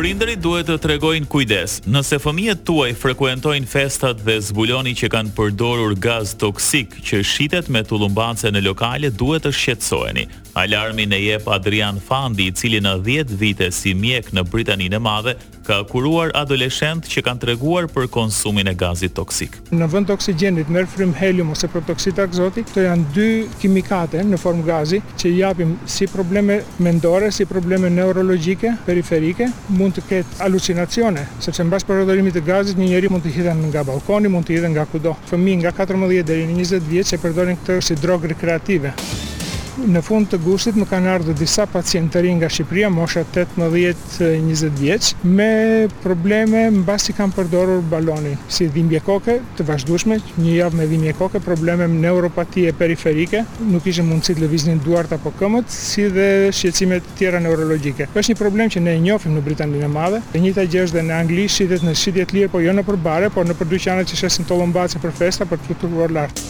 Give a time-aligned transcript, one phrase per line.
[0.00, 1.74] Prindërit duhet të tregojnë kujdes.
[1.92, 7.84] Nëse fëmijët tuaj frekuentojnë festat dhe zbuloni që kanë përdorur gaz toksik që shitet me
[7.84, 10.24] tullumbance në lokale, duhet të shqetësoheni.
[10.58, 15.04] Alarmi në jep Adrian Fandi, i cili në 10 vite si mjek në Britaninë e
[15.04, 15.36] Madhe,
[15.68, 19.60] ka kuruar adoleshentë që kanë treguar për konsumin e gazit toksik.
[19.70, 23.28] Në vend të oksigjenit merr frym helium ose protoksid azoti, këto janë dy
[23.62, 29.89] kimikate në formë gazi që i japim si probleme mendore, si probleme neurologjike, periferike, mund
[29.90, 33.64] mund të ketë alucinacione, sepse në bashkë për të gazit, një njeri mund të hidhen
[33.72, 35.16] nga balkoni, mund të hidhen nga kudo.
[35.32, 38.94] Fëmi nga 14 dhe 20 vjetë që përdorin këtë si drogë rekreative
[39.88, 45.86] në fund të gushtit më kanë ardhur disa pacientë nga Shqipëria, mosha 18-20 vjeç, me
[46.02, 51.40] probleme mbasi kanë përdorur balonin, si dhimbje koke të vazhdueshme, një javë me dhimbje koke,
[51.40, 57.00] probleme me neuropatie periferike, nuk kishin mundësi të lëviznin duart apo këmbët, si dhe shqetësime
[57.06, 58.08] të tjera neurologjike.
[58.14, 61.06] Është një problem që ne e njohim në Britaninë e Madhe, e njëjta gjë është
[61.08, 64.12] në Angli, shitet në shitje të lirë, po jo në përbare, por në për dyqanet
[64.12, 66.48] që shesin tollëmbace për festa, për të lart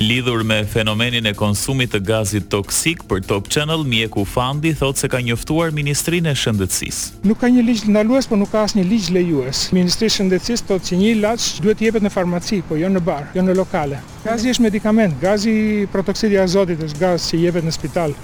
[0.00, 5.10] lidhur me fenomenin e konsumit të gazit toksik për Top Channel, mjeku Fandi thot se
[5.12, 7.20] ka njoftuar Ministrinë e Shëndetësisë.
[7.28, 9.66] Nuk ka një ligj ndalues, por nuk ka asnjë ligj lejues.
[9.76, 13.02] Ministri i Shëndetësisë thotë që një ilaç duhet të jepet në farmaci, po jo në
[13.04, 13.98] bar, jo në lokale.
[14.24, 15.54] Gazi është medikament, gazi
[15.92, 18.16] protoksidi azotit është gaz që jepet në spital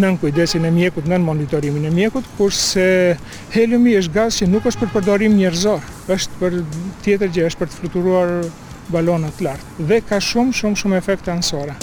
[0.00, 2.88] nën kujdesin e mjekut, nën monitorimin e mjekut, kurse
[3.52, 5.84] heliumi është gaz që nuk është për përdorim njerëzor,
[6.16, 6.58] është për
[7.04, 8.34] tjetër gjë, është për të fluturuar
[8.92, 11.76] balonët lartë dhe ka shumë shumë shumë efekte anësore.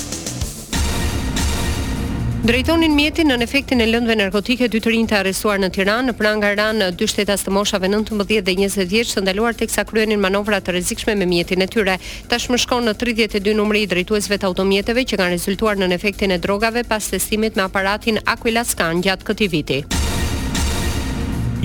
[2.45, 6.15] Drejtonin mjetin në efektin e lëndve narkotike dy të rinj të arrestuar në Tiranë, në
[6.19, 10.21] pranë nga ranë dy shtetas të moshave 19 dhe 20 vjeç të ndaluar teksa kryenin
[10.21, 11.97] manovra të rrezikshme me mjetin e tyre.
[12.29, 16.41] Tashmë shkon në 32 numri i drejtuesve të automjeteve që kanë rezultuar në efektin e
[16.45, 19.81] drogave pas testimit me aparatin Aquila Scan gjatë këtij viti.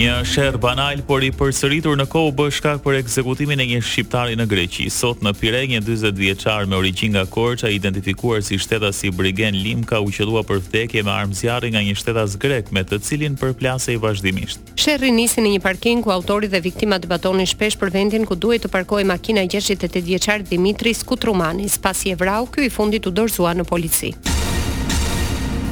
[0.00, 4.32] Një sherr banal por i përsëritur në kohë bë shkak për ekzekutimin e një shqiptari
[4.40, 4.86] në Greqi.
[4.90, 9.58] Sot në Pire, një 40 vjeçar me origjinë nga Korça, i identifikuar si shtetasi Brigen
[9.60, 13.36] Limka, u qetua për vdekje me armë zjarri nga një shtetas grek me të cilin
[13.42, 14.72] përplasej vazhdimisht.
[14.80, 18.64] Sherri nisi në një parking ku autori dhe viktima debatonin shpesh për vendin ku duhet
[18.64, 23.12] të parkojë makina e 68 vjeçar Dimitris Kutrumanis, pasi e vrau ky i fundit u
[23.20, 24.14] dorëzua në polici.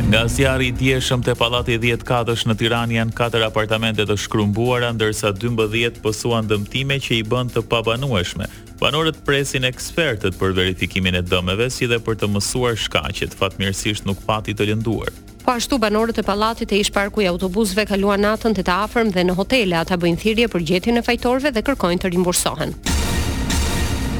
[0.08, 4.88] Nga zjarë i djeshëm të palati 10 kadësh në Tirani janë 4 apartamente të shkrumbuara,
[4.96, 8.46] ndërsa 12 pësuan dëmtime që i bënd të pabanueshme.
[8.80, 13.36] Banorët presin ekspertët për verifikimin e dëmeve si dhe për të mësuar shka që të
[13.42, 15.12] fatë mirësisht nuk pati të lënduar.
[15.44, 19.12] Po ashtu banorët e palatit e ish parku i autobusve kaluan atën të të afërm
[19.12, 22.72] dhe në hotele ata bëjnë thirje për gjetin e fajtorve dhe kërkojnë të rimbursohen.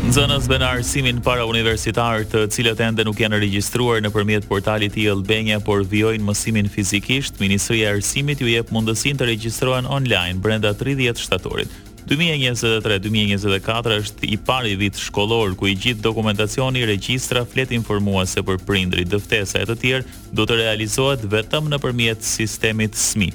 [0.09, 5.03] Nëzënës bënë arsimin para universitarë të cilët ende nuk janë registruar në përmjet portalit i
[5.13, 11.13] Elbenja, por vjojnë mësimin fizikisht, e Arsimit ju jep mundësin të regjistrohen online brenda 30
[11.21, 11.69] shtatorit.
[12.09, 19.05] 2023-2024 është i pari vit shkollor, ku i gjithë dokumentacioni, registra, flet informuase për prindri,
[19.05, 23.29] dëftesa e të tjerë, do të realizohet vetëm në përmjet sistemit SMI.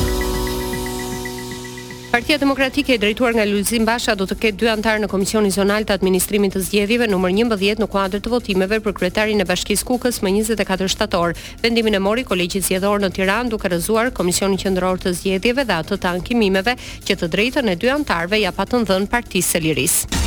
[2.10, 5.84] Partia Demokratike e drejtuar nga Lulzim Basha do të ketë dy antarë në Komisionin Zonal
[5.84, 10.22] të Administrimit të Zgjedhjeve numër 11 në kuadër të votimeve për kryetarin e Bashkisë Kukës
[10.24, 11.34] më 24 shtator.
[11.60, 16.00] Vendimin e mori Kolegji Zgjedhor në Tiranë duke rrëzuar Komisionin Qendror të Zgjedhjeve dhe atë
[16.06, 20.24] të ankimimeve që të drejtën e dy antarëve ja patën dhënë Partisë së Lirisë.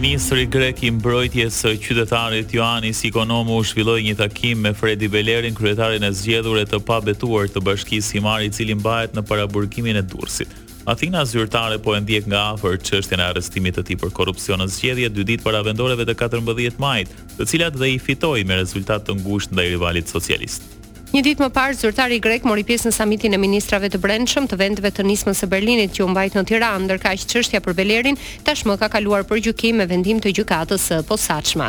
[0.00, 5.06] Ministri i Grek i Mbrojtjes së Qytetarit Ioannis Ikonomu u zhvilloi një takim me Fredi
[5.08, 9.94] Belerin, kryetarin e zgjedhur e të pabetuar të Bashkisë Himar, i cili mbahet në paraburgimin
[9.94, 10.50] e Durrësit.
[10.90, 14.66] Athina zyrtare po e ndjek nga afër çështjen e arrestimit të tij për korrupsion në
[14.74, 19.06] zgjedhje dy ditë para vendoreve të 14 majit, të cilat dhe i fitoi me rezultat
[19.06, 20.72] të ngushtë ndaj rivalit socialist.
[21.14, 24.56] Një ditë më parë zyrtari grek mori pjesë në samitin e ministrave të brendshëm të
[24.58, 28.16] vendeve të nismës së Berlinit që u mbajt në Tiranë, ndërkaq çështja për Belerin
[28.48, 31.68] tashmë ka kaluar për gjykim me vendim të gjykatës së posaçme.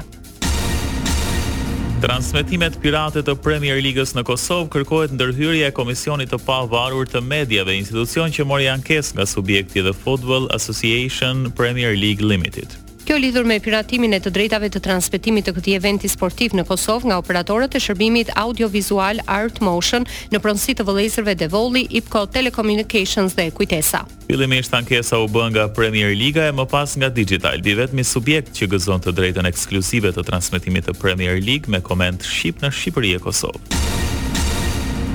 [2.02, 7.78] Transmetimet pirate të Premier Ligës në Kosovë kërkohet ndërhyrje e Komisionit të Pavarur të Mediave,
[7.78, 12.74] institucion që mori ankesë nga subjekti dhe Football Association Premier League Limited.
[13.06, 17.12] Kjo lidhur me piratimin e të drejtave të transmetimit të këtij eventi sportiv në Kosovë
[17.12, 23.46] nga operatorët e shërbimit audiovizual Art Motion në pronësi të vëllëzërve Devolli, IPCO Telecommunications dhe
[23.54, 24.02] Kujtesa.
[24.26, 28.58] Fillimisht ankesa u bë nga Premier Liga e më pas nga Digital, di vetmi subjekt
[28.58, 33.14] që gëzon të drejtën ekskluzive të transmetimit të Premier League me koment shqip në Shqipëri
[33.20, 33.85] e Kosovë.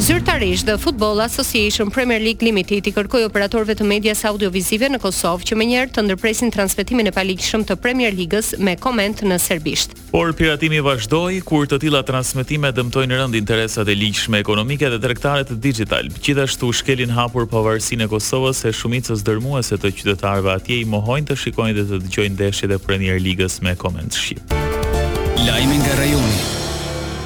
[0.01, 5.45] Zyrtarisht, The Football Association Premier League Limited i kërkoi operatorëve të medias audiovizive në Kosovë
[5.51, 9.93] që menjëherë të ndërpresin transmetimin e paligjshëm të Premier Ligës me koment në serbisht.
[10.09, 15.45] Por piratimi vazhdoi kur të tilla transmetime dëmtojnë rënd interesat e ligjshme ekonomike dhe tregtare
[15.45, 16.09] të digital.
[16.17, 21.37] Gjithashtu shkelin hapur pavarësinë e Kosovës se shumicës dërmuese të qytetarëve atje i mohojnë të
[21.45, 24.49] shikojnë dhe të dëgjojnë ndeshjet e Premier Ligës me koment shqip.
[25.45, 26.70] Lajmi nga rajoni.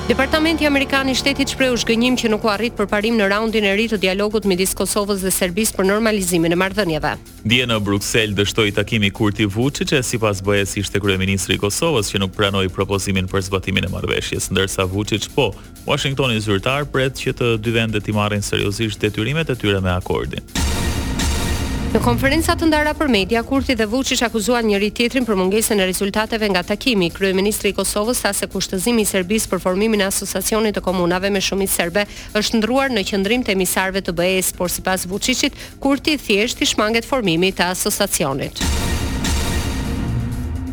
[0.09, 3.87] Departamenti Amerikan i Shtetit shprehu zhgënjim që nuk u arrit përparim në raundin e ri
[3.89, 7.15] të dialogut midis Kosovës dhe Serbisë për normalizimin e marrëdhënieve.
[7.49, 12.21] Dje në Bruksel dështoi takimi Kurti Vučić, që sipas bojës ishte kryeministri i Kosovës që
[12.21, 15.55] nuk pranoi propozimin për zbatimin e marrëveshjes, ndërsa Vučić po.
[15.89, 20.45] Washingtoni zyrtar pret që të dy vendet i marrin seriozisht detyrimet e tyre me akordin.
[21.95, 25.85] Në konferenca të ndara për media, Kurti dhe Vucic akuzuan njëri tjetrin për mungesën e
[25.87, 27.07] rezultateve nga takimi.
[27.15, 31.39] Kryeministri i Kosovës tha se kushtëzimi i Serbisë për formimin e asociacionit të komunave me
[31.39, 32.03] shumicë serbe
[32.35, 37.07] është ndryruar në qendrim të emisarëve të BE-s, por sipas Vucicit, Kurti thjesht i shmanget
[37.07, 38.59] formimi të asociacionit.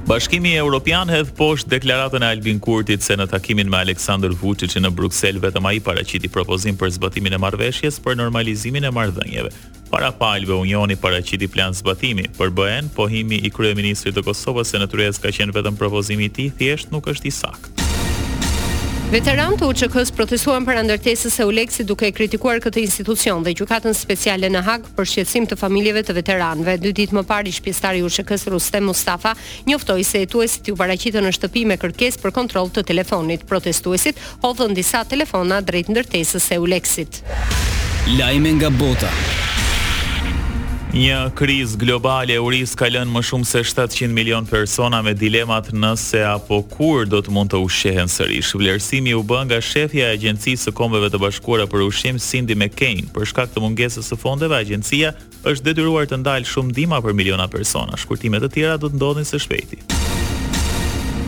[0.09, 4.89] Bashkimi Evropian hedh poshtë deklaratën e Albin Kurtit se në takimin me Aleksandr Vučić në
[4.97, 9.53] Bruksel vetëm ai paraqiti propozim për zbatimin e marrëveshjes për normalizimin e marrëdhënieve.
[9.91, 14.71] Para palve unioni para qiti plan zbatimi, për bëhen, pohimi i krye Ministri të Kosovës
[14.71, 17.81] se në tërjes ka qenë vetëm propozimi ti, thjesht nuk është i sakt.
[19.11, 23.91] Veteran të UQK-s protestuan për ndërtesës e Uleksi duke e kritikuar këtë institucion dhe gjukatën
[23.91, 26.77] speciale në Hagë për shqetsim të familjeve të veteranve.
[26.79, 29.35] Dy ditë më parë, shpjestari UQK-s Rustem Mustafa
[29.67, 33.43] njoftoi se etuesit ju paraqitën në shtëpi me kërkesë për kontroll të telefonit.
[33.51, 34.15] Protestuesit
[34.47, 37.25] hodhën disa telefona drejt ndërtesës e Uleksit.
[38.15, 39.11] Lajme nga bota.
[40.91, 45.69] Një kriz globale e uris ka lënë më shumë se 700 milion persona me dilemat
[45.71, 48.51] nëse apo kur do të mund të ushqehen sërish.
[48.59, 53.07] Vlerësimi u bën nga shefja e Agjencisë së Kombeve të Bashkuara për Ushqim Cindy McCain.
[53.15, 55.13] Për shkak të mungesës së fondeve, agjencia
[55.47, 57.95] është detyruar të ndalë shumë dhima për miliona persona.
[58.03, 60.00] Shkurtimet të tjera do të ndodhin së shpejti.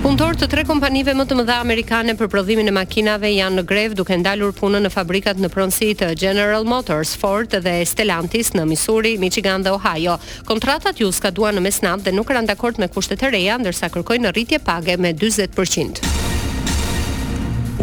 [0.04, 3.96] Punëtorë të tre kompanive më të mëdha amerikane për prodhimin e makinave janë në grevë
[3.96, 9.14] duke ndalur punën në fabrikat në pronësi të General Motors, Ford dhe Stellantis në Missouri,
[9.24, 10.18] Michigan dhe Ohio.
[10.52, 14.28] Kontratat ju skaduan në mesnat dhe nuk rënë dakord me kushtet e reja, ndërsa kërkojnë
[14.28, 16.04] në rritje page me 40%.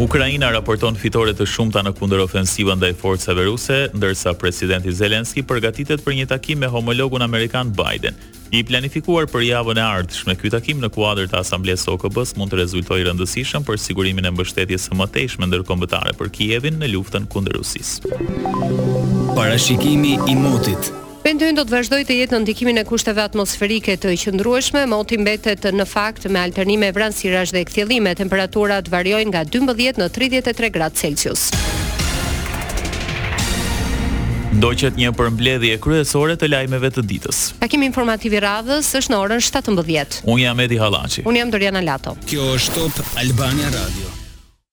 [0.01, 6.01] Ukraina raporton fitore të shumta në kundër ofensivën ndaj forcave ruse, ndërsa presidenti Zelenski përgatitet
[6.01, 8.17] për një takim me homologun amerikan Biden.
[8.49, 12.59] I planifikuar për javën e ardhshme, ky takim në kuadër të asamblesë OKB mund të
[12.63, 18.09] rezultojë rëndësishëm për sigurimin e mbështetjes së mëtejshme ndërkombëtare për Kievin në luftën kundër Rusisë.
[19.37, 24.15] Parashikimi i motit Pentyn do të vazhdoj të jetë në ndikimin e kushteve atmosferike të
[24.17, 30.07] qëndrueshme, moti mbetet në fakt me alternime vranësirash dhe këthjelime, temperaturat varjojnë nga 12 në
[30.17, 31.45] 33 gradë Celsius.
[34.61, 37.43] Do qëtë një përmbledhje kryesore të lajmeve të ditës.
[37.61, 40.23] Takimi informativ i radhës është në orën 17.
[40.25, 41.25] Unë jam Edi Halaci.
[41.29, 42.15] Unë jam Doriana Lato.
[42.25, 44.20] Kjo është Top Albania Radio.